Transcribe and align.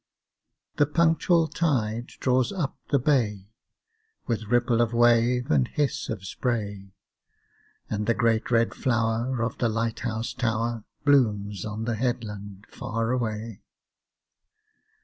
The 0.77 0.87
punctual 0.87 1.47
tide 1.47 2.07
draws 2.19 2.51
up 2.51 2.75
the 2.89 2.97
bay, 2.97 3.51
With 4.25 4.45
ripple 4.47 4.81
of 4.81 4.93
wave 4.93 5.51
and 5.51 5.67
hiss 5.67 6.09
of 6.09 6.25
spray, 6.25 6.95
And 7.87 8.07
the 8.07 8.15
great 8.15 8.49
red 8.49 8.73
flower 8.73 9.43
of 9.43 9.59
the 9.59 9.69
light 9.69 9.99
house 9.99 10.33
tower 10.33 10.85
Blooms 11.05 11.65
on 11.65 11.85
the 11.85 11.97
headland 11.97 12.65
far 12.67 13.11
away. 13.11 13.61